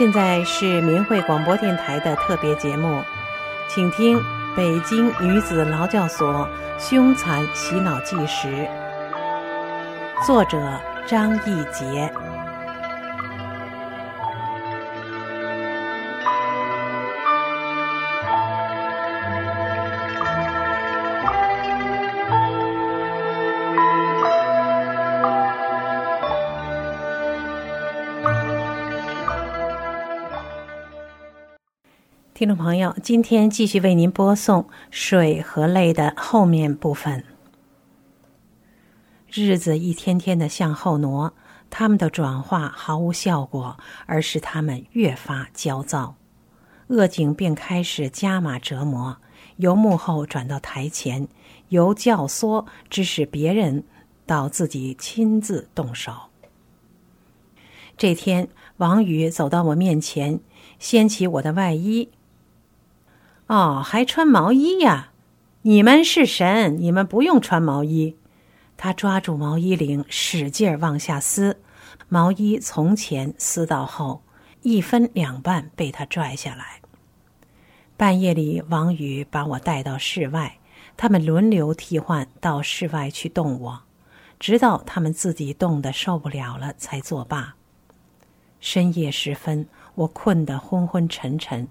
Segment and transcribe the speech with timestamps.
[0.00, 3.02] 现在是明慧广播电台的特别节目，
[3.68, 4.16] 请听
[4.56, 8.48] 《北京女子劳教所凶残洗脑纪实》，
[10.26, 10.58] 作者
[11.06, 12.10] 张义杰。
[32.50, 37.22] 众朋友，今天继续为您播送《水和泪》的后面部分。
[39.30, 41.32] 日子一天天的向后挪，
[41.70, 46.16] 他们的转化毫无效果，而使他们越发焦躁。
[46.88, 49.18] 恶警便开始加码折磨，
[49.58, 51.28] 由幕后转到台前，
[51.68, 53.84] 由教唆指使别人，
[54.26, 56.12] 到自己亲自动手。
[57.96, 60.40] 这天，王宇走到我面前，
[60.80, 62.08] 掀起我的外衣。
[63.50, 65.10] 哦，还穿毛衣呀？
[65.62, 68.16] 你们是神，你们不用穿毛衣。
[68.76, 71.60] 他抓住毛衣领，使劲往下撕，
[72.08, 74.22] 毛衣从前撕到后，
[74.62, 76.80] 一分两半被他拽下来。
[77.96, 80.58] 半夜里，王宇把我带到室外，
[80.96, 83.80] 他们轮流替换到室外去动我，
[84.38, 87.56] 直到他们自己冻得受不了了才作罢。
[88.60, 91.66] 深夜时分，我困得昏昏沉沉。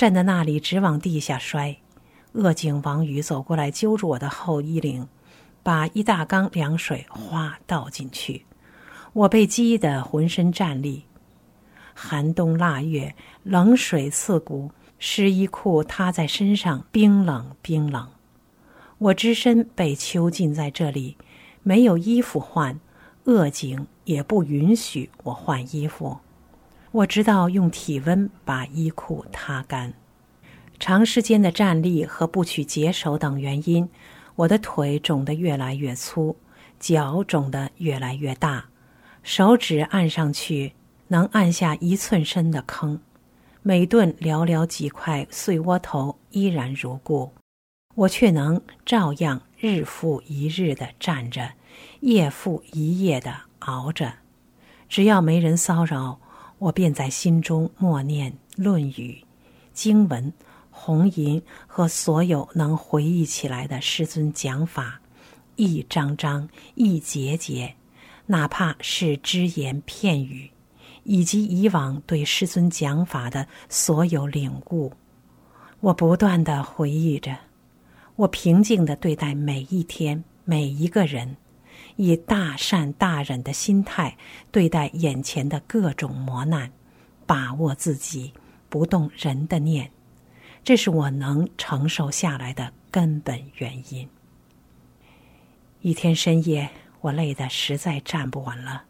[0.00, 1.76] 站在那里，直往地下摔。
[2.32, 5.06] 恶警王宇走过来，揪住我的后衣领，
[5.62, 8.46] 把一大缸凉水哗倒进去。
[9.12, 11.04] 我被激得浑身战栗。
[11.92, 18.08] 寒冬腊月，冷水刺骨，湿衣裤塌在身上，冰冷冰冷。
[18.96, 21.18] 我只身被囚禁在这里，
[21.62, 22.80] 没有衣服换，
[23.24, 26.16] 恶警也不允许我换衣服。
[26.92, 29.92] 我知道用体温把衣裤擦干。
[30.80, 33.86] 长时间的站立和不取解手等原因，
[34.34, 36.34] 我的腿肿得越来越粗，
[36.80, 38.64] 脚肿得越来越大，
[39.22, 40.72] 手指按上去
[41.06, 42.98] 能按下一寸深的坑。
[43.62, 47.30] 每顿寥寥几块碎窝头依然如故，
[47.94, 51.52] 我却能照样日复一日的站着，
[52.00, 54.10] 夜复一夜的熬着。
[54.88, 56.18] 只要没人骚扰。
[56.60, 59.18] 我便在心中默念《论语》、
[59.72, 60.30] 经文、
[60.70, 65.00] 红银和所有能回忆起来的师尊讲法，
[65.56, 67.74] 一章章、一节节，
[68.26, 70.50] 哪怕是只言片语，
[71.02, 74.92] 以及以往对师尊讲法的所有领悟，
[75.80, 77.36] 我不断的回忆着。
[78.16, 81.36] 我平静的对待每一天、每一个人。
[81.96, 84.16] 以大善大忍的心态
[84.50, 86.70] 对待眼前的各种磨难，
[87.26, 88.32] 把握自己
[88.70, 89.90] 不动人的念，
[90.62, 94.08] 这是我能承受下来的根本原因。
[95.80, 98.84] 一天深夜，我累得实在站不稳了，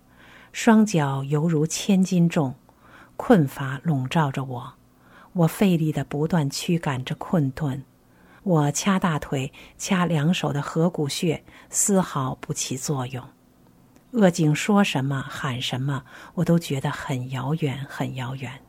[0.52, 2.54] 双脚犹如千斤重，
[3.16, 4.74] 困乏笼罩着我，
[5.32, 7.84] 我费力的不断驱赶着困顿。
[8.42, 13.24] 我掐大腿，掐两手的合谷穴，丝毫不起作用。
[14.12, 16.04] 恶警说什么喊什么，
[16.34, 18.60] 我都觉得很遥远，很遥远。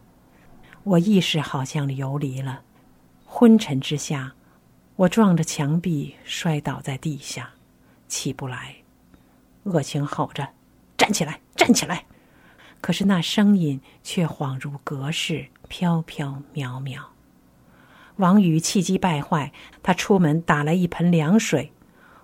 [0.84, 2.62] 我意识好像游离了，
[3.34, 4.34] 昏沉之下，
[4.98, 7.50] 我撞着墙壁摔倒在地下，
[8.10, 8.76] 起不来。
[9.64, 10.50] 恶情吼着
[10.98, 12.04] ：“站起来，站起来！”
[12.82, 17.02] 可是那声音却恍如隔世，飘飘渺渺。
[18.18, 21.72] 王宇气急败坏，他出门打来一盆凉水，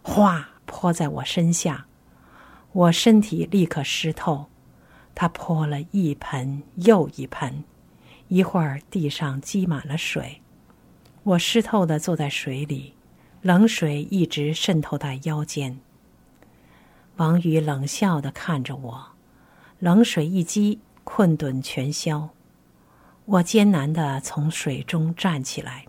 [0.03, 1.85] 哗泼在我身下，
[2.73, 4.47] 我身体立刻湿透。
[5.15, 7.63] 他泼了一盆又一盆，
[8.27, 10.41] 一会儿地上积满了水，
[11.27, 12.93] 我湿透的坐在水里，
[13.41, 15.77] 冷水一直渗透到腰间。
[17.17, 19.07] 王宇冷笑的看着我，
[19.79, 22.29] 冷水一激，困顿全消。
[23.25, 25.87] 我艰难的从水中站起来，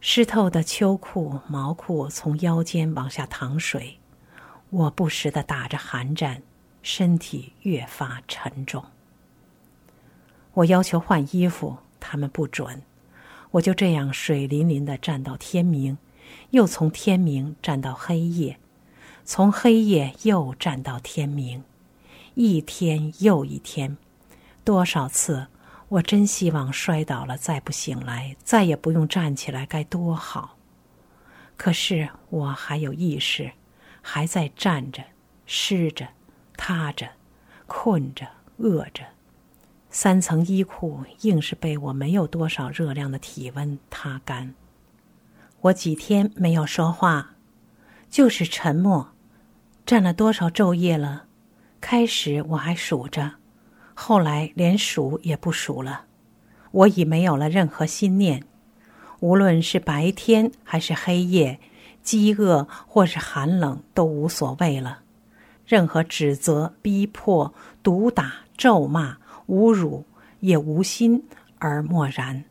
[0.00, 3.98] 湿透的秋裤、毛裤从腰间往下淌水，
[4.70, 6.40] 我不时的打着寒战，
[6.80, 8.84] 身体越发沉重。
[10.54, 12.80] 我要求换衣服，他们不准，
[13.52, 15.98] 我就这样水淋淋的站到天明，
[16.50, 18.58] 又从天明站到黑夜，
[19.24, 21.64] 从黑夜又站到天明，
[22.34, 23.96] 一天又一天，
[24.64, 25.46] 多少次。
[25.88, 30.56] 我真希望摔倒了再不醒来，再也不用站起来，该多好！
[31.56, 33.52] 可是我还有意识，
[34.02, 35.04] 还在站着、
[35.46, 36.08] 湿着、
[36.56, 37.08] 塌着、
[37.68, 38.26] 困着、
[38.56, 39.04] 饿着。
[39.98, 44.54] 三层衣裤硬是被我没有多少热量的体温擦干。
[45.62, 47.36] 我几天没有说话，
[48.10, 49.14] 就是沉默。
[49.86, 51.24] 站了多少昼夜了？
[51.80, 53.36] 开始我还数着，
[53.94, 56.04] 后来连数也不数了。
[56.72, 58.44] 我已没有了任何心念，
[59.20, 61.58] 无论是白天还是黑夜，
[62.02, 64.98] 饥饿或是寒冷都无所谓了。
[65.64, 69.16] 任何指责、逼迫、毒打、咒骂、
[69.48, 70.04] 侮辱，
[70.40, 71.22] 也无心
[71.58, 72.44] 而默然。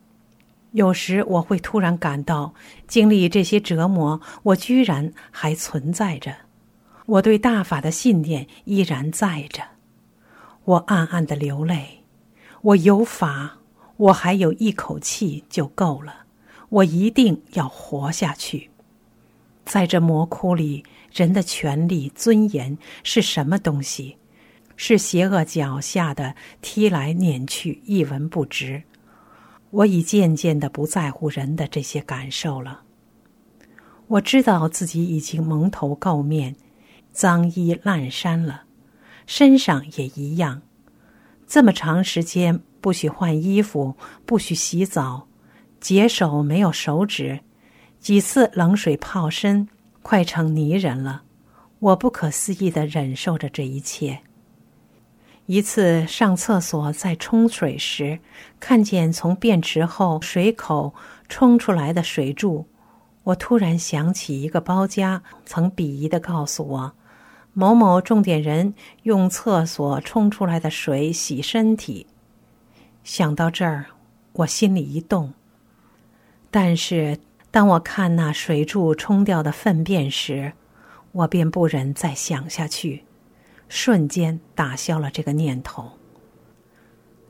[0.72, 2.52] 有时我会突然感到，
[2.86, 6.34] 经历这些折磨，我居然还存在着，
[7.06, 9.62] 我对大法的信念依然在着。
[10.64, 12.02] 我暗暗的流泪，
[12.60, 13.58] 我有法，
[13.96, 16.24] 我还有一口气就够了，
[16.68, 18.70] 我一定要活下去。
[19.64, 24.16] 在这魔窟里，人的权利、尊严是什么东西？
[24.76, 28.82] 是邪恶脚下的踢来撵去，一文不值。
[29.70, 32.82] 我已渐渐的不在乎人的这些感受了。
[34.06, 36.54] 我知道自己已经蒙头垢面，
[37.10, 38.62] 脏衣烂衫了，
[39.26, 40.62] 身上也一样。
[41.46, 45.26] 这么长时间不许换衣服，不许洗澡，
[45.80, 47.40] 解手没有手指，
[47.98, 49.68] 几次冷水泡身，
[50.02, 51.24] 快成泥人了。
[51.78, 54.20] 我不可思议的忍受着这一切。
[55.46, 58.18] 一次上厕所，在冲水时，
[58.58, 60.92] 看见从便池后水口
[61.28, 62.66] 冲出来的水柱，
[63.22, 66.92] 我突然想起一个包家曾鄙夷的告诉我
[67.54, 72.08] ：“某某重点人用厕所冲出来的水洗身体。”
[73.04, 73.86] 想到这儿，
[74.32, 75.32] 我心里一动。
[76.50, 77.18] 但是
[77.52, 80.54] 当我看那水柱冲掉的粪便时，
[81.12, 83.04] 我便不忍再想下去。
[83.68, 85.92] 瞬间打消了这个念头。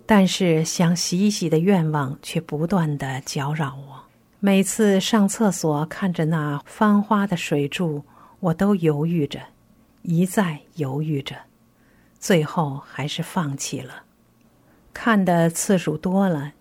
[0.04, 4.04] 但是想洗一洗的愿望却不断的搅扰我。
[4.38, 8.04] 每次上厕所看着那翻花的水柱，
[8.38, 9.40] 我都犹豫着，
[10.02, 11.34] 一再犹豫着，
[12.20, 14.04] 最后还是放弃了。
[14.92, 16.52] 看的次数多了，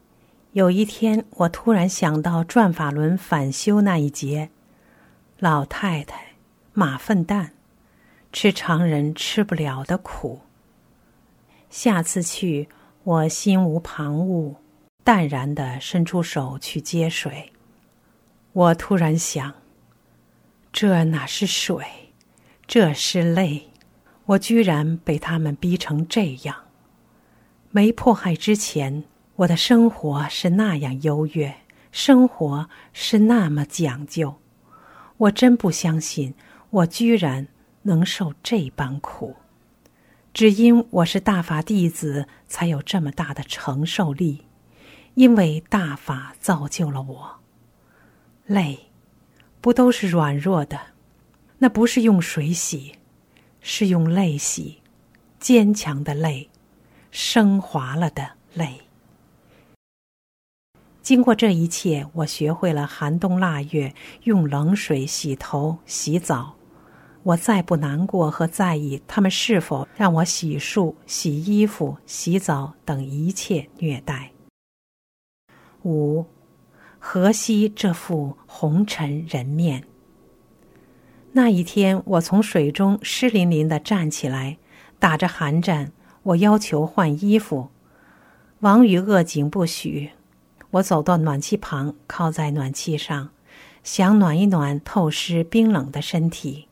[0.54, 4.50] 有一天我突然想到转法轮返修那一节：
[5.38, 6.30] 老太太
[6.74, 7.55] 马粪蛋。
[8.36, 10.42] 吃常人吃不了的苦。
[11.70, 12.68] 下次去，
[13.06, 14.56] 我心无旁骛，
[15.06, 17.54] 淡然的伸出手去接水。
[18.52, 19.54] 我突然想，
[20.74, 21.86] 这哪是水，
[22.68, 23.70] 这是泪。
[24.26, 26.58] 我居然被他们逼成这样。
[27.72, 29.06] 没迫害之前，
[29.38, 31.56] 我的生活是那样优越，
[31.94, 34.36] 生活是那么讲究。
[35.16, 36.34] 我真不相信，
[36.70, 37.48] 我居然。
[37.88, 39.36] 能受这般苦，
[40.34, 44.46] 只因我是大法弟子，才有这么大的承受力。
[45.14, 47.40] 因为大法造就了我。
[48.48, 48.88] 泪，
[49.62, 50.78] 不都是软弱的？
[51.60, 52.96] 那不是用水洗，
[53.62, 54.82] 是用泪洗，
[55.40, 56.50] 坚强的泪，
[57.12, 58.82] 升华了的泪。
[61.02, 66.56] 经过这一切，我学会了寒冬腊月用冷水洗头、洗澡。
[67.26, 74.32] 我再不难过和在意他们是否让我洗漱、洗衣服、洗澡等一切虐待。
[75.84, 76.26] 五，
[77.00, 79.86] 河西这副红尘人面。
[81.32, 84.60] 那一天，我从水中湿淋淋的站起来，
[85.00, 85.92] 打着寒战，
[86.22, 87.70] 我要求换衣服。
[88.60, 90.12] 王宇恶警不许。
[90.70, 93.32] 我走到暖气旁，靠在暖气上，
[93.84, 96.68] 想暖一暖透湿冰冷的身体。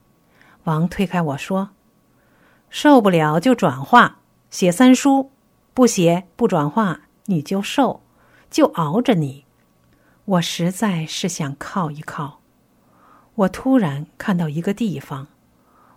[0.64, 1.70] 王推开我说
[2.70, 5.32] ：“受不了就转化，写三书，
[5.74, 8.02] 不写不转化，你就受，
[8.50, 9.46] 就熬着你。”
[10.26, 12.40] 我实在是想靠一靠。
[13.36, 15.28] 我突然看到一个地方，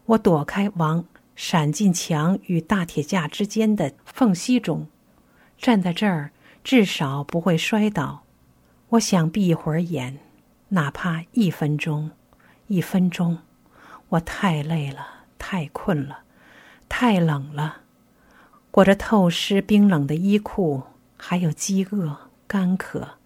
[0.06, 1.04] 我躲开王，
[1.36, 4.88] 闪进墙与大铁架之间的缝隙中，
[5.56, 6.32] 站在这儿
[6.64, 8.24] 至少不会摔倒。
[8.88, 10.18] 我想闭一会儿眼，
[10.70, 12.10] 哪怕一分钟，
[12.66, 13.38] 一分钟。
[14.10, 16.20] 我太累了，太困了，
[16.88, 17.78] 太冷了，
[18.70, 20.84] 裹着透湿冰冷的衣裤，
[21.16, 23.18] 还有饥饿、干渴，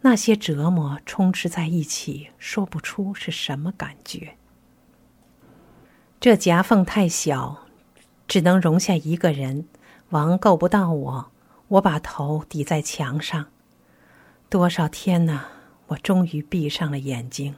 [0.00, 4.36] 那些折磨充斥在一起，说不出是什么感觉。
[6.18, 7.64] 这夹缝太小，
[8.26, 9.68] 只能容下一个人，
[10.08, 11.30] 王够不到我，
[11.68, 13.46] 我把头抵在墙上。
[14.48, 15.44] 多少天呐，
[15.88, 17.56] 我终于闭上了眼睛。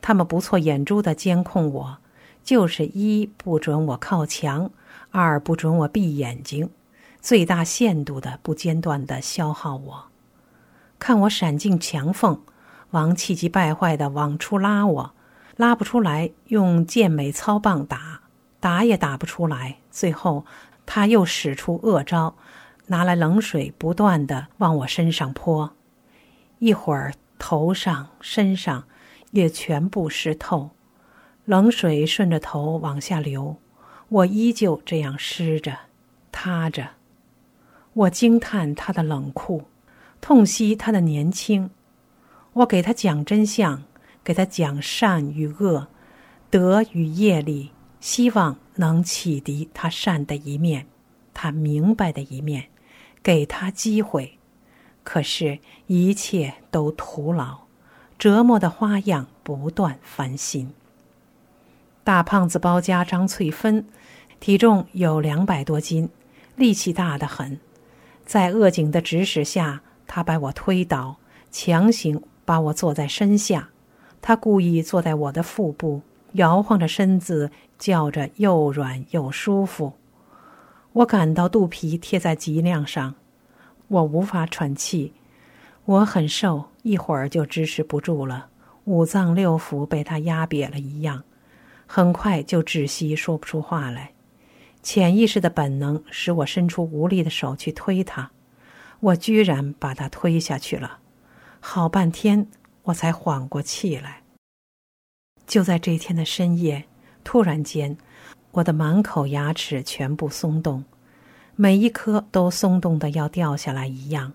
[0.00, 1.98] 他们不错眼珠的监控我，
[2.42, 4.70] 就是一不准我靠墙，
[5.10, 6.70] 二不准我闭眼睛，
[7.20, 10.04] 最大限度的不间断的消耗我。
[10.98, 12.40] 看我闪进墙缝，
[12.90, 15.12] 王气急败坏的往出拉我，
[15.56, 18.22] 拉不出来，用健美操棒打，
[18.60, 19.76] 打也打不出来。
[19.90, 20.44] 最后，
[20.86, 22.34] 他又使出恶招，
[22.86, 25.72] 拿来冷水，不断的往我身上泼，
[26.58, 28.84] 一会儿头上、身上
[29.30, 30.70] 也全部湿透，
[31.44, 33.56] 冷水顺着头往下流，
[34.08, 35.76] 我依旧这样湿着、
[36.30, 36.90] 塌着。
[37.92, 39.64] 我惊叹他的冷酷。
[40.20, 41.70] 痛惜他的年轻，
[42.52, 43.84] 我给他讲真相，
[44.24, 45.86] 给他讲善与恶、
[46.50, 47.70] 德与业力，
[48.00, 50.88] 希望能启迪他善的一面，
[51.32, 52.68] 他明白的一面，
[53.22, 54.40] 给他机会。
[55.04, 57.60] 可是，一切都徒劳，
[58.18, 60.72] 折磨的花样不断翻新。
[62.02, 63.86] 大胖子包家张翠芬，
[64.40, 66.08] 体重有两百多斤，
[66.56, 67.60] 力气大得很，
[68.24, 69.82] 在恶警的指使下。
[70.10, 71.16] 他把我推倒，
[71.50, 73.68] 强行把我坐在身下。
[74.22, 76.00] 他故意坐在我的腹部，
[76.32, 79.92] 摇晃着身子，叫着又软又舒服。
[80.94, 83.14] 我感到肚皮贴在脊梁上，
[83.88, 85.12] 我无法喘气。
[85.88, 88.50] 我很瘦，一会儿就支持不住了，
[88.84, 91.24] 五脏六腑被他压瘪了一样，
[91.86, 94.12] 很快就窒息，说不出话来。
[94.82, 98.30] 潜意识的本能使我伸出无力的手去推他。
[99.00, 100.98] 我居然把他推下去了，
[101.58, 102.46] 好半天
[102.82, 104.24] 我才缓过气来。
[105.46, 106.84] 就在这天的深夜，
[107.24, 107.96] 突然间，
[108.50, 110.84] 我的满口牙齿全部松动，
[111.56, 114.34] 每一颗都松动的要掉下来一样，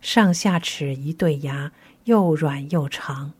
[0.00, 1.72] 上下齿一对牙
[2.04, 3.32] 又软又长。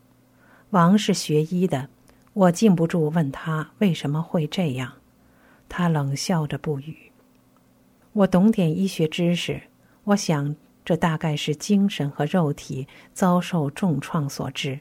[0.69, 1.89] 王是学医的，
[2.33, 4.93] 我禁不住问他为什么会这样，
[5.67, 7.11] 他冷笑着不语。
[8.13, 9.63] 我懂点医学知识。
[10.03, 14.79] 我想，这大概是精神和肉体遭受重创所致。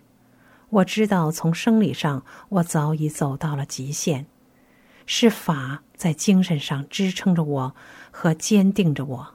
[0.69, 4.27] 我知道，从生理上，我早已走到了极限。
[5.07, 7.75] 是法在精神上支撑着我
[8.13, 9.35] 和坚定着我，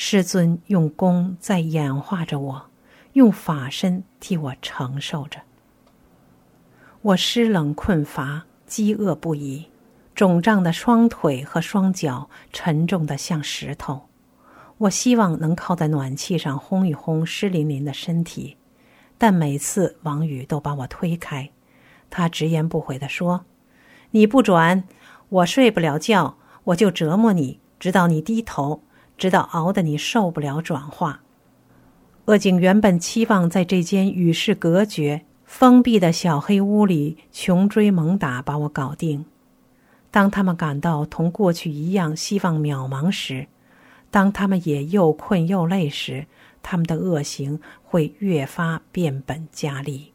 [0.00, 2.70] 师尊用功在演化着我，
[3.14, 5.40] 用法身替我承受着。
[7.02, 9.66] 我湿冷困乏，饥饿不已，
[10.14, 14.06] 肿胀的双腿和双脚沉重的像石头。
[14.78, 18.56] 我希望能靠在暖气上烘一烘湿淋淋的身体，
[19.18, 21.50] 但每次王宇都把我推开。
[22.08, 23.46] 他直言不讳地说
[24.12, 24.84] ：“你不转，
[25.28, 28.84] 我睡不了觉，我就折磨你，直到你低头，
[29.18, 31.20] 直到熬得你受不了转化。”
[32.24, 39.24] 恶警原本期望在这间与世隔绝、封闭的小黑屋里穷追猛打把我搞定。
[40.10, 43.46] 当他们感到同过去一样希望渺茫时，
[44.10, 46.26] 当他们也又困又累时，
[46.62, 50.12] 他们的恶行会越发变本加厉。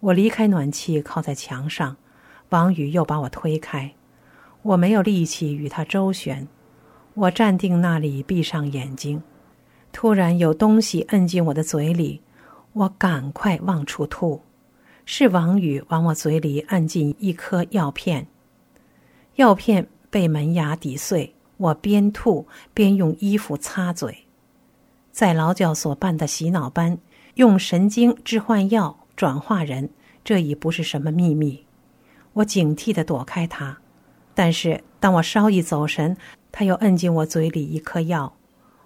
[0.00, 1.96] 我离开暖气，靠在墙上，
[2.50, 3.94] 王宇又把我推开，
[4.62, 6.48] 我没有力气与他周旋。
[7.20, 9.20] 我站定那里，闭上眼睛，
[9.90, 12.20] 突然有东西摁进我的嘴里，
[12.74, 14.40] 我赶快往出吐，
[15.04, 18.24] 是王宇往我嘴里按进一颗药片，
[19.34, 21.34] 药片被门牙抵碎。
[21.56, 24.16] 我边吐边用衣服擦嘴，
[25.10, 26.96] 在劳教所办的洗脑班，
[27.34, 29.90] 用神经置换药转化人，
[30.22, 31.66] 这已不是什么秘密。
[32.34, 33.76] 我警惕地躲开他，
[34.36, 36.16] 但是当我稍一走神，
[36.50, 38.34] 他又摁进我嘴里一颗药，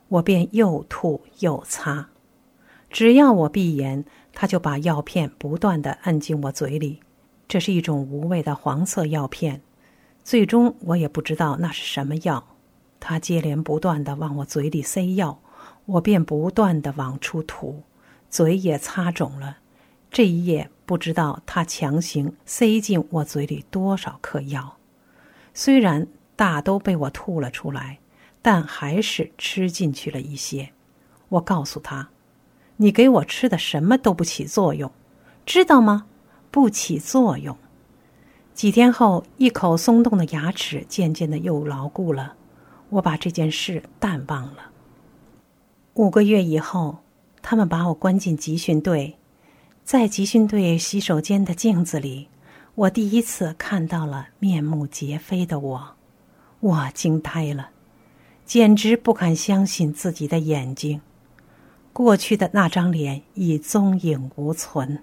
[0.08, 2.08] 我便又吐又擦。
[2.90, 7.00] 只要我闭眼，他就把药片不断地摁进我嘴里。
[7.48, 9.60] 这是一种无味的黄色药片，
[10.24, 12.44] 最终我也不知道那是什么药。
[13.00, 15.40] 他接连不断的往我嘴里塞药，
[15.86, 17.82] 我便不断的往出吐，
[18.30, 19.58] 嘴也擦肿了。
[20.10, 24.76] 这一夜不知道他强行塞进我嘴里多少颗药，
[25.52, 27.98] 虽然大都被我吐了出来，
[28.40, 30.70] 但还是吃进去了一些。
[31.28, 32.08] 我告诉他
[32.76, 34.90] ：“你给我吃的什么都不起作用，
[35.46, 36.06] 知道吗？
[36.50, 37.56] 不起作用。”
[38.54, 42.34] 几天后，一口松动的牙齿渐渐的又牢固了。
[42.90, 44.70] 我把这件事淡忘了。
[45.94, 46.98] 五个月以后，
[47.40, 49.16] 他们把我关进集训队，
[49.84, 52.28] 在集训队洗手间的镜子里，
[52.74, 55.96] 我第一次看到了面目皆非的我，
[56.62, 57.70] 我惊呆了，
[58.44, 61.00] 简直不敢相信自己的眼睛。
[61.92, 65.02] 过去的那张脸已踪影无存，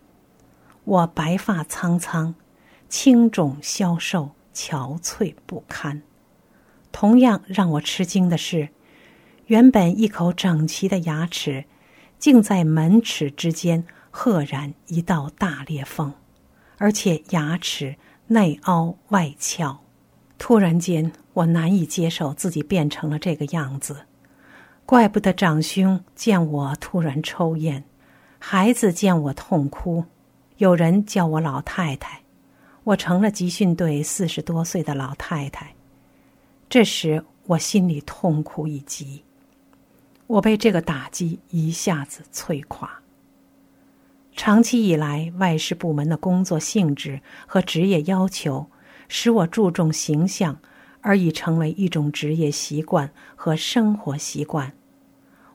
[0.85, 2.33] 我白发苍苍，
[2.87, 6.01] 青肿消瘦，憔悴不堪。
[6.93, 8.69] 同样让我吃惊的是，
[9.47, 11.65] 原本一口整齐的牙齿，
[12.17, 16.13] 竟在门齿之间赫然一道大裂缝，
[16.77, 17.97] 而且牙齿
[18.27, 19.81] 内凹外翘。
[20.39, 24.05] 突然间，我难以接受自己变成了这个样子。
[24.87, 27.83] 怪不得长兄见我突然抽烟，
[28.39, 30.05] 孩子见我痛哭，
[30.57, 32.21] 有人叫我老太太，
[32.85, 35.75] 我成了集训队四十多岁的老太太。
[36.67, 39.23] 这时我心里痛苦已极，
[40.25, 42.89] 我被这个打击一下子摧垮。
[44.35, 48.67] 长期以来，外事部门的工作性质和职业要求，
[49.09, 50.57] 使我注重形象，
[51.01, 54.71] 而已成为一种职业习惯和生活习惯。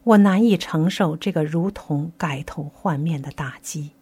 [0.03, 3.93] 我难以承受这个如同改头换面的打击。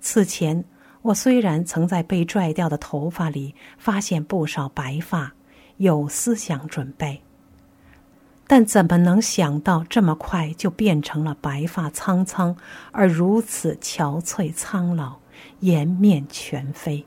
[0.00, 0.64] 此前，
[1.02, 5.32] 我虽然曾在被拽掉的头发里发现不少白发，
[5.78, 7.20] 有思想准备，
[8.46, 12.56] 但怎么能想到这么快就变成了白发苍苍
[12.92, 15.16] 而如此憔悴苍老、
[15.58, 17.04] 颜面全非？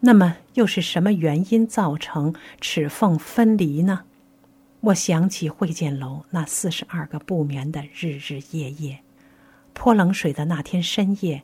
[0.00, 4.04] 那么，又是什么原因造成齿缝分离呢？
[4.80, 9.00] 我想起会见楼那四十二个不眠的日日夜夜，
[9.72, 11.42] 泼冷水的那天深夜，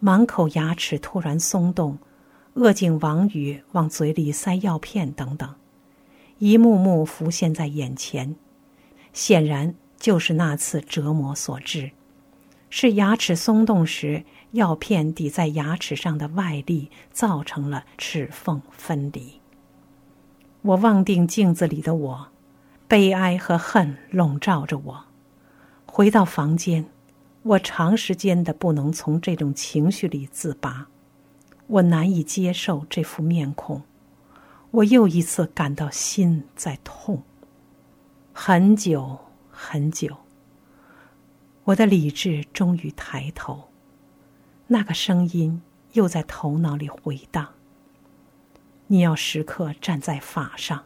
[0.00, 1.98] 满口牙齿突然松动，
[2.54, 5.54] 恶警王宇往嘴里塞药片等等，
[6.38, 8.34] 一幕幕浮现在眼前，
[9.12, 11.90] 显然就是那次折磨所致，
[12.70, 19.40] 是牙齿松动时药片抵在牙齿上的外力造成了齿缝分离。
[20.62, 22.28] 我望定镜子里的我。
[22.86, 25.04] 悲哀和恨笼罩着我。
[25.86, 26.84] 回到房间，
[27.42, 30.88] 我长时间的不能从这种情绪里自拔。
[31.68, 33.82] 我难以接受这副面孔，
[34.70, 37.22] 我又一次感到心在痛。
[38.34, 39.18] 很久
[39.50, 40.14] 很久，
[41.64, 43.70] 我的理智终于抬头，
[44.66, 45.60] 那个声音
[45.92, 47.48] 又在头脑里回荡
[48.88, 50.84] ：“你要时刻站在法上。”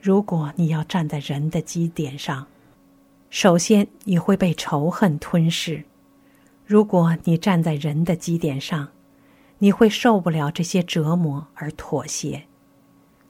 [0.00, 2.46] 如果你要站在人的基点上，
[3.30, 5.82] 首先你会被仇恨吞噬；
[6.64, 8.88] 如果你站在人的基点上，
[9.58, 12.42] 你会受不了这些折磨而妥协；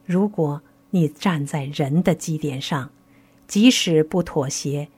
[0.04, 2.90] 如果你站在人的基点上，
[3.46, 4.88] 即使不妥协，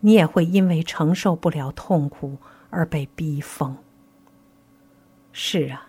[0.00, 2.38] 你也会因为承受不了痛苦
[2.70, 3.76] 而被逼疯。
[5.40, 5.86] 是啊，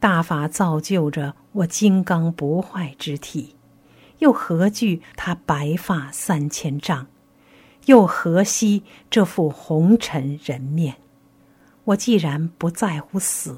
[0.00, 3.54] 大法造就着我金刚不坏之体。
[4.18, 7.06] 又何惧他白发三千丈？
[7.86, 10.96] 又何惜这副红尘人面？
[11.84, 13.56] 我既然不在乎死，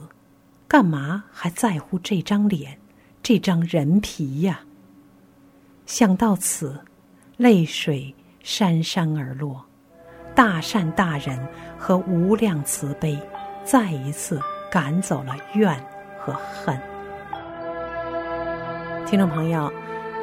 [0.68, 2.78] 干嘛还在乎这张脸、
[3.22, 4.61] 这张人皮呀？
[5.87, 6.85] 想到此，
[7.38, 9.64] 泪水潸潸而落。
[10.35, 13.18] 大善大人和无量慈悲，
[13.64, 14.38] 再一次
[14.72, 15.78] 赶走了怨
[16.18, 16.76] 和恨。
[19.06, 19.70] 听众朋友。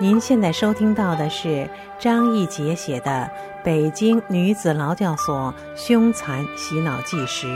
[0.01, 3.29] 您现在收听到的是张义杰写的
[3.65, 7.47] 《北京女子劳教所凶残洗脑纪实》。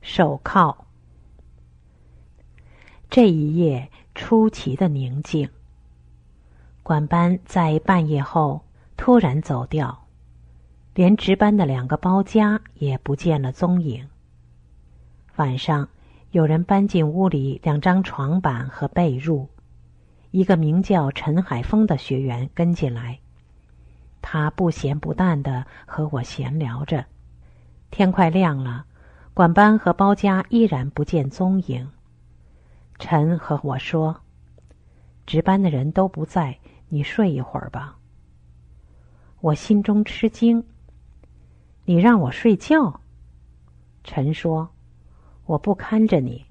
[0.00, 0.87] 手铐。
[3.20, 5.48] 这一夜出奇的宁静。
[6.84, 8.60] 管班在半夜后
[8.96, 10.06] 突然走掉，
[10.94, 14.06] 连值班的两个包夹也不见了踪影。
[15.34, 15.88] 晚上，
[16.30, 19.48] 有人搬进屋里两张床板和被褥，
[20.30, 23.18] 一个名叫陈海峰的学员跟进来，
[24.22, 27.04] 他不咸不淡的和我闲聊着。
[27.90, 28.86] 天快亮了，
[29.34, 31.90] 管班和包夹依然不见踪影。
[32.98, 34.22] 陈和我说
[35.26, 36.58] ：“值班的人都不在。”
[36.90, 37.98] 你睡一会儿吧。
[39.40, 40.64] 我心中吃惊。
[41.84, 43.02] 你让我睡觉？
[44.02, 44.70] 陈说
[45.44, 46.46] ：“我不看着你。”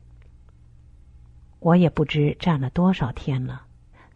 [1.57, 3.63] 我也不知站了多少天了，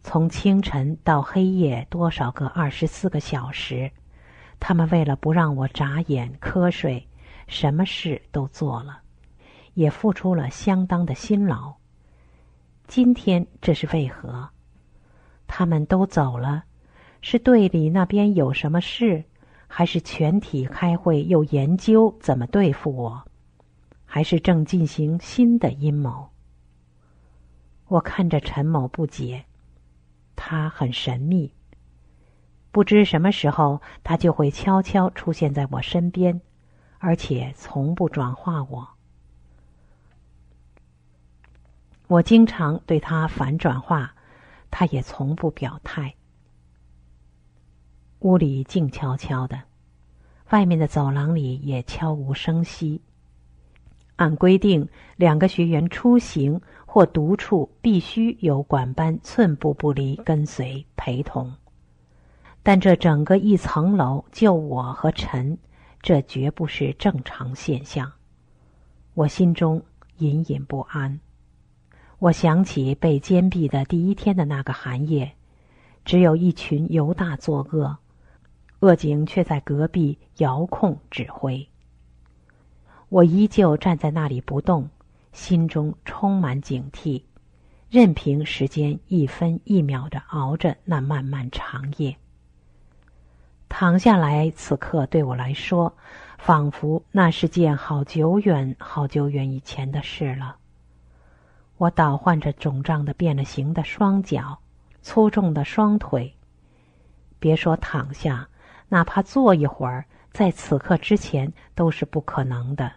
[0.04, 3.90] 从清晨到黑夜，多少个二十四个小时，
[4.60, 7.08] 他们为了不让我眨眼瞌睡，
[7.48, 9.02] 什么事都做了，
[9.74, 11.74] 也付出了相当的辛劳。
[12.94, 14.50] 今天这是为何？
[15.46, 16.64] 他们都走了，
[17.22, 19.24] 是队里那边有什么事，
[19.66, 23.22] 还是全体开会又研究怎么对付我，
[24.04, 26.28] 还是正进行新的阴谋？
[27.88, 29.46] 我看着陈某不解，
[30.36, 31.50] 他很神秘。
[32.72, 36.42] 不知什么时候，他就会悄悄出现在我身边，
[36.98, 38.86] 而且从不转化我。
[42.12, 44.14] 我经常对他反转化，
[44.70, 46.14] 他也从不表态。
[48.18, 49.62] 屋里静悄悄的，
[50.50, 53.00] 外面的走廊里也悄无声息。
[54.16, 61.50] 按规定，两个学员出行或独处，必须有管班寸步不离跟随陪同。
[62.62, 65.56] 但这整个一层楼就我和陈，
[66.02, 68.12] 这绝不是正常现象。
[69.14, 69.82] 我心中
[70.18, 71.18] 隐隐不安。
[72.22, 75.32] 我想起被监闭的第一天的那个寒夜，
[76.04, 77.98] 只有一群犹大作恶，
[78.78, 81.68] 恶警却在隔壁遥控指挥。
[83.08, 84.88] 我依旧站在那里不动，
[85.32, 87.24] 心中充满警惕，
[87.90, 92.16] 任凭时间一分一秒的熬着那漫漫长夜。
[93.68, 95.92] 躺下来，此刻对我来说，
[96.38, 100.58] 仿佛那是件好久远、好久远以前的事了。
[101.76, 104.58] 我倒换着肿胀的、变了形的双脚，
[105.02, 106.34] 粗重的双腿。
[107.38, 108.48] 别说躺下，
[108.88, 112.92] 哪怕坐一会儿，在此刻之前都是不可能的。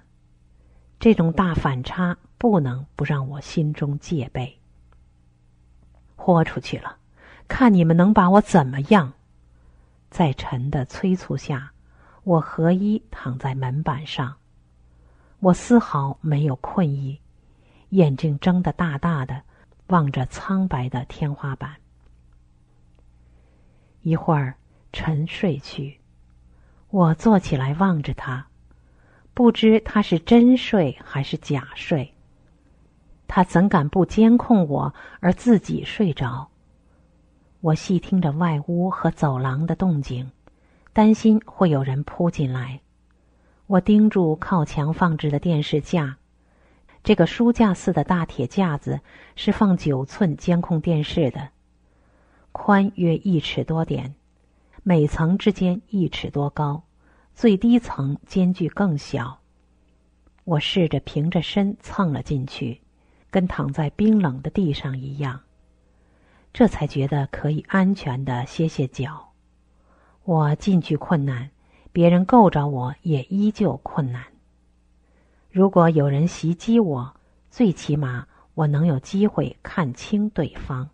[0.99, 4.59] 这种大反差不能不让我心中戒备。
[6.15, 6.97] 豁出去了，
[7.47, 9.13] 看你们能把我怎么样！
[10.09, 11.71] 在臣的催促下，
[12.23, 14.35] 我合衣躺在门板上。
[15.39, 17.19] 我丝毫没有困意，
[17.89, 19.41] 眼睛睁得大大的，
[19.87, 21.75] 望着苍白的天花板。
[24.01, 24.55] 一会儿，
[24.93, 25.99] 沉睡去，
[26.89, 28.47] 我坐起来望着他。
[29.33, 32.13] 不知他是真睡还是假睡。
[33.27, 36.49] 他怎敢不监控我而自己睡着？
[37.61, 40.31] 我细听着外屋和走廊的动静，
[40.93, 42.79] 担心会有人扑进来。
[43.65, 46.17] 我盯住靠墙放置的电视架，
[47.05, 48.99] 这个书架似的大铁架子
[49.35, 51.49] 是放九寸监控电视的，
[52.51, 54.15] 宽约一尺多点，
[54.81, 56.81] 每层之间一尺多高。
[57.35, 59.39] 最低层间距更小。
[60.45, 62.81] 我试着平着身蹭了进去，
[63.29, 65.41] 跟躺在冰冷的地上一样。
[66.53, 69.33] 这才觉得可以安全的歇歇脚。
[70.23, 71.51] 我进去困难，
[71.91, 74.23] 别人够着我也依旧困难。
[75.55, 77.15] 如果有人袭击我，
[77.49, 80.89] 最起码我能有机会看清对方。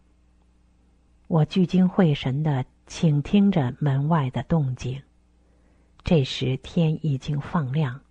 [1.28, 5.02] 我聚精会神的倾听着门外的动静。
[6.04, 8.02] 这时天已经放亮，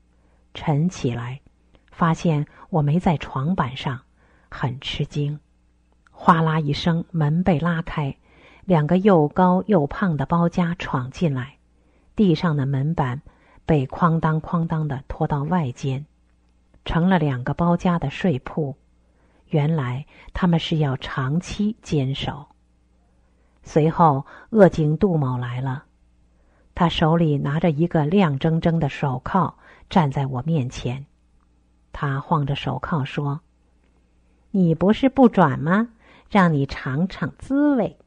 [0.52, 1.40] 晨起来，
[1.92, 4.00] 发现我没在床板上，
[4.48, 5.38] 很吃惊。
[6.10, 8.16] 哗啦一声，门被拉开，
[8.64, 11.58] 两个又高又胖的包家闯进来，
[12.16, 13.22] 地上的门板
[13.64, 16.06] 被哐当哐当的拖到外间，
[16.84, 18.76] 成了两个包家的睡铺。
[19.48, 22.46] 原来他们是要长期坚守。
[23.62, 25.84] 随后，恶警杜某来了。
[26.74, 29.54] 他手里拿着一个亮铮铮的手铐，
[29.90, 31.04] 站在我面前。
[31.92, 33.40] 他晃着手铐说
[34.52, 35.88] ：“你不是不转吗？
[36.30, 37.98] 让你尝尝滋味。”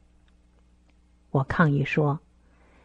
[1.30, 2.18] 我抗议说：“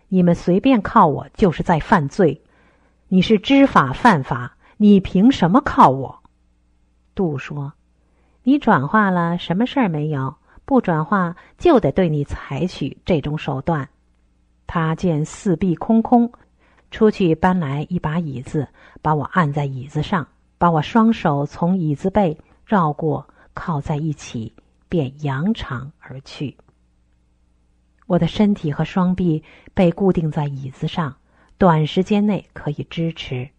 [0.10, 2.44] 你们随便铐我就是在犯罪，
[3.08, 6.24] 你是知法犯法，你凭什么靠我？”
[7.14, 7.74] 杜说
[8.44, 13.90] ：“你转化了，什么事儿没有；不转化，就得对你采取这种手段。”
[14.66, 16.32] 他见四壁空空，
[16.92, 18.70] 出去搬来一把椅子，
[19.02, 20.26] 把我按在椅子上，
[20.58, 24.54] 把我双手从椅子背绕过，靠在一起，
[24.88, 26.56] 便扬长而去。
[28.08, 31.18] 我的身体和双臂被固定在椅子上，
[31.58, 33.50] 短时间内可以支持，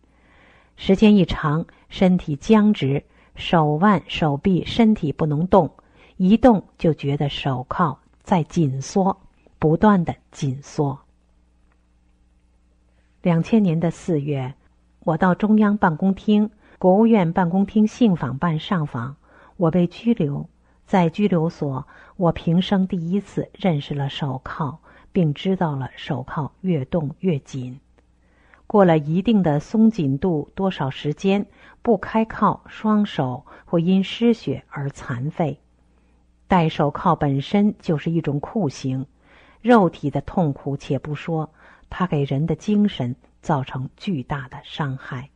[0.83, 5.71] 时间一长，身体僵直，手腕、手臂、身体不能动，
[6.16, 9.14] 一动就觉得手铐在紧缩。
[9.59, 10.99] 不断的紧缩。
[13.21, 14.55] 两千年的四月，
[15.01, 19.16] 我到中央办公厅、国务院办公厅信访办上访，
[19.59, 20.49] 我被拘留。
[20.87, 24.79] 在拘留所，我平生第一次认识了手铐，
[25.12, 27.79] 并知道了手铐越动越紧。
[28.70, 31.44] 过了一定的松紧度，多少时间
[31.83, 35.59] 不开铐，双手会因失血而残废。
[36.46, 39.06] 戴手铐本身就是一种酷刑。
[39.61, 41.50] 肉体的痛苦且不说，
[41.88, 45.30] 它给人的精神造成巨大的伤害。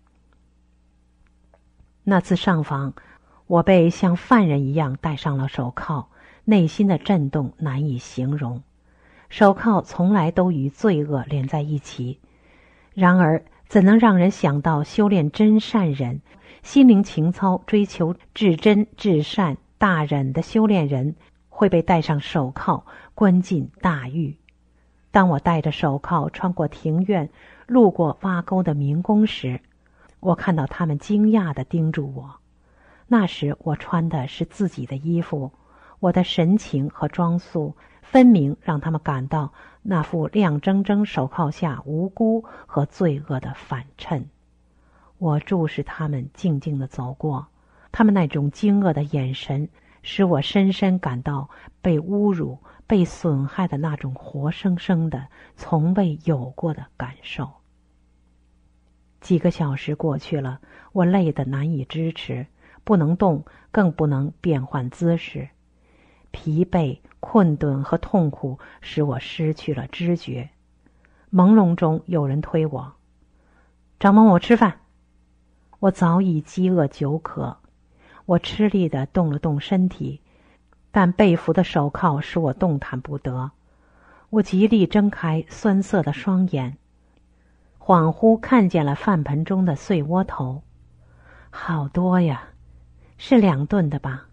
[2.04, 2.94] 那次上访，
[3.48, 6.06] 我被像犯人一样戴上了手铐，
[6.44, 8.62] 内心的震动难以形容。
[9.28, 12.20] 手铐从来都与罪恶连在一起。
[12.94, 16.20] 然而，怎能让人想到修炼真善忍、
[16.62, 21.16] 心灵情操、追求至真至善、大忍的修炼人
[21.48, 24.36] 会被戴上手铐，关进大狱？
[25.10, 27.28] 当我戴着手铐穿过庭院，
[27.66, 29.60] 路过挖沟的民工时，
[30.20, 32.36] 我看到他们惊讶地盯住我。
[33.08, 35.52] 那时我穿的是自己的衣服，
[36.00, 39.52] 我的神情和装束分明让他们感到
[39.86, 44.28] 那副亮铮铮手铐下无辜和罪恶的反衬。
[45.18, 47.46] 我注视他们静静地走过，
[47.92, 49.68] 他们那种惊愕的眼神
[50.02, 51.50] 使我深深感到
[51.82, 57.48] 被侮辱、被损害的那种活生生的、从未有过的感受。
[59.20, 60.60] 几个小时过去了，
[60.92, 62.46] 我累得难以支持。
[62.84, 65.48] 不能动，更不能变换姿势。
[66.30, 70.50] 疲惫、困顿和痛苦使我失去了知觉。
[71.32, 72.92] 朦胧中，有人推我
[73.98, 74.80] ：“张某某，吃饭。”
[75.80, 77.56] 我早已饥饿久渴。
[78.26, 80.20] 我吃力的动了动身体，
[80.90, 83.52] 但被俘的手铐使我动弹不得。
[84.28, 86.76] 我极力睁开酸涩的双眼，
[87.78, 90.62] 恍惚看见了饭盆中的碎窝头，
[91.48, 92.50] 好多呀！
[93.16, 94.26] 是两顿的吧？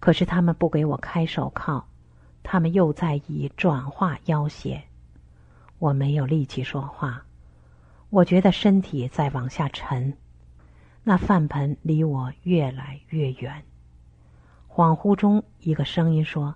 [0.00, 1.84] 可是他们不给我开手铐，
[2.42, 4.82] 他们又在以转化要挟。
[5.78, 7.24] 我没有力气说话，
[8.10, 10.16] 我觉得身体在往下沉，
[11.04, 13.62] 那饭盆离我越来越远。
[14.68, 16.54] 恍惚中，一个声音说：“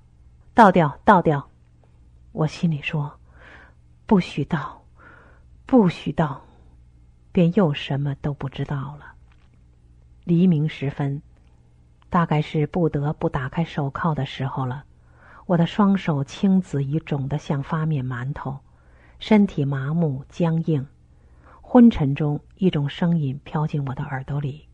[0.55, 1.49] 倒掉，倒掉。”
[2.33, 3.19] 我心里说
[4.07, 4.85] ：“不许倒，
[5.67, 6.41] 不许倒。”
[7.33, 9.15] 便又什么都不知道了。
[10.25, 11.23] 黎明时分，
[12.13, 14.85] 大概是不得不打开手铐的时候了。
[15.47, 18.59] 我的双手青紫已肿得像发面馒头，
[19.19, 20.87] 身体麻木僵硬。
[21.63, 24.69] 昏沉中，一种声音飘进我的耳朵里。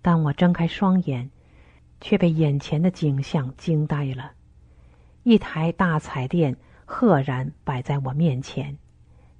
[0.00, 1.30] 当我睁开双眼，
[2.00, 4.32] 却被眼前的景象惊呆了。
[5.22, 8.78] 一台大彩电赫然摆在我面前，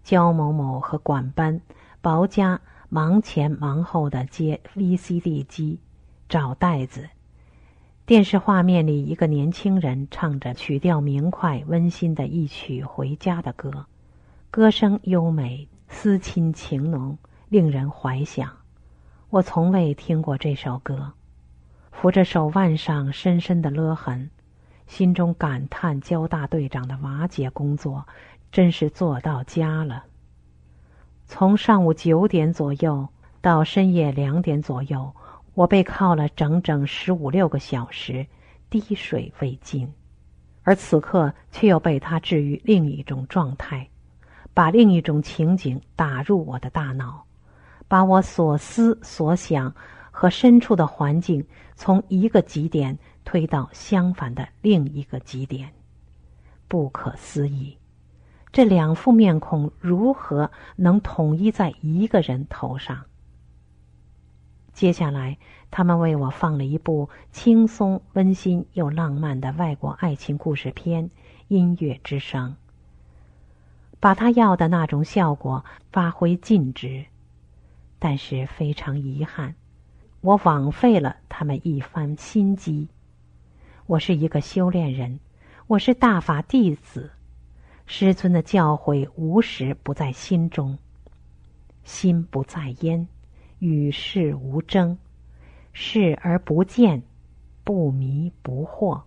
[0.03, 1.59] 焦某某和管班、
[2.03, 2.61] 薄家。
[2.91, 5.81] 忙前忙后的接 VCD 机，
[6.35, 7.09] 找袋子。
[8.07, 13.87] 电视画面里，一个年轻人唱着曲调明快、温馨的一曲回家的歌，
[14.51, 17.17] 歌声优美，思亲情浓，
[17.49, 18.51] 令人怀想。
[19.31, 21.13] 我从未听过这首歌，
[21.93, 24.29] 扶着手腕上深深的勒痕，
[24.89, 28.05] 心中感叹交大队长的瓦解工作，
[28.51, 30.03] 真是做到家了。
[31.27, 33.09] 从上午九点左右
[33.41, 35.15] 到深夜两点左右，
[35.55, 38.27] 我被铐了整整十五六个小时，
[38.69, 39.89] 滴水未进，
[40.63, 43.89] 而此刻却又被他置于另一种状态，
[44.53, 47.25] 把另一种情景打入我的大脑，
[47.87, 49.73] 把我所思所想
[50.11, 55.73] 和身处的环境从一个极点推到相反的另一个极点，
[56.67, 57.79] 不可思议。
[58.51, 63.05] 这两副面孔如何能统一在一个人头上？
[64.75, 65.39] 接下来，
[65.71, 71.05] 他们为我放了一部轻松、温馨又浪漫的外国爱情故事片
[71.47, 72.51] 《音乐之声》，
[74.01, 77.07] 把他要的那种效果发挥尽致。
[78.01, 79.55] 但是非常遗憾，
[80.21, 82.89] 我枉费了他们一番心机。
[83.87, 85.21] 我是一个修炼人，
[85.69, 87.13] 我是大法弟子。
[87.87, 90.77] 师尊的教诲无时不在心中，
[91.85, 93.07] 心不在焉，
[93.65, 94.99] 与世无争，
[95.73, 97.03] 视而不见，
[97.65, 99.01] 不迷不惑，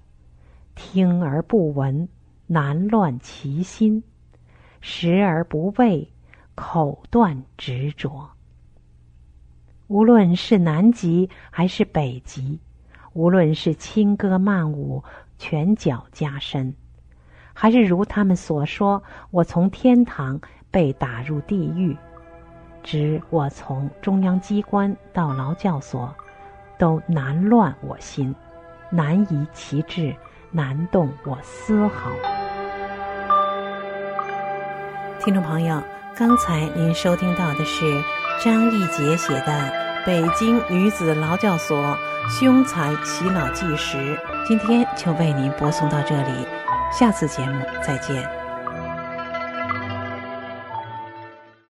[0.73, 2.09] 听而不闻，
[2.47, 4.01] 难乱其心；
[4.81, 6.11] 食而不畏，
[6.55, 8.31] 口断执着。
[9.85, 12.59] 无论是南极还是北极，
[13.13, 15.03] 无论是轻歌曼舞，
[15.37, 16.73] 拳脚加身。
[17.53, 20.41] 还是如他们所说，我从天堂
[20.71, 21.95] 被打入地狱，
[22.83, 26.13] 指我从中央机关到劳教所，
[26.77, 28.33] 都难乱我心，
[28.89, 30.15] 难移其志，
[30.51, 32.11] 难动我丝毫。
[35.19, 35.81] 听众朋友，
[36.15, 37.85] 刚才您收听到的是
[38.43, 39.51] 张义杰写的
[40.05, 41.97] 《北京女子劳教所
[42.29, 43.97] 凶残洗脑纪实》，
[44.47, 46.47] 今天就为您播送到这里。
[46.91, 48.36] 下次节目再见。